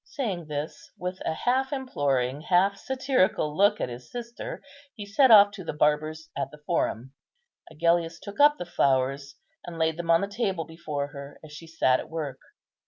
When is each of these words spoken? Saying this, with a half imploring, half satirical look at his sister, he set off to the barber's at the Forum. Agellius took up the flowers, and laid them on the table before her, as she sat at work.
Saying 0.03 0.47
this, 0.47 0.91
with 0.97 1.21
a 1.27 1.33
half 1.35 1.71
imploring, 1.71 2.41
half 2.41 2.75
satirical 2.75 3.55
look 3.55 3.79
at 3.79 3.87
his 3.89 4.11
sister, 4.11 4.63
he 4.95 5.05
set 5.05 5.29
off 5.29 5.51
to 5.51 5.63
the 5.63 5.73
barber's 5.73 6.31
at 6.35 6.49
the 6.49 6.57
Forum. 6.65 7.13
Agellius 7.71 8.19
took 8.19 8.39
up 8.39 8.55
the 8.57 8.65
flowers, 8.65 9.35
and 9.63 9.77
laid 9.77 9.97
them 9.97 10.09
on 10.09 10.21
the 10.21 10.27
table 10.27 10.65
before 10.65 11.09
her, 11.09 11.39
as 11.45 11.51
she 11.53 11.67
sat 11.67 11.99
at 11.99 12.09
work. 12.09 12.39